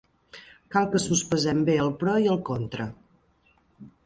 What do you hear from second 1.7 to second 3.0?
el pro i el contra.